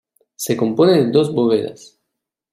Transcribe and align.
Se 0.35 0.57
compone 0.57 0.93
de 0.93 1.11
dos 1.11 1.31
bóvedas. 1.31 1.99